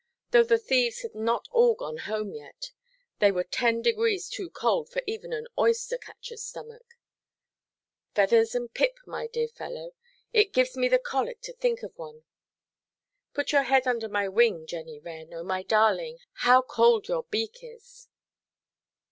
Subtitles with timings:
[0.31, 2.71] Though the thieves had not all got home yet,
[3.19, 6.95] they were ten degrees too cold for even an oyster–catcherʼs stomach:
[8.15, 9.93] feathers and pip, my dear fellow!
[10.33, 12.23] it gives me the colic to think of one.
[13.35, 17.59] Put your head under my wing, Jenny Wren; oh, my darling, how cold your beak
[17.61, 18.07] is!